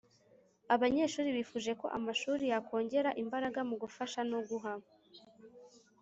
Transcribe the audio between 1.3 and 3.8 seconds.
bifuje ko amashuri yakongera imbaraga mu